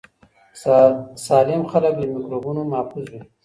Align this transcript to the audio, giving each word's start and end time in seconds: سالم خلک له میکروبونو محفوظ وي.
سالم 1.25 1.61
خلک 1.71 1.93
له 2.01 2.07
میکروبونو 2.13 2.61
محفوظ 2.71 3.05
وي. 3.11 3.21